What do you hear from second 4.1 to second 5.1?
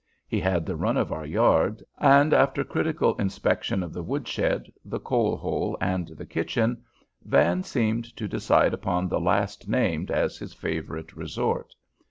shed, the